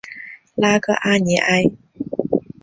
[0.55, 1.65] 拉戈阿尼埃。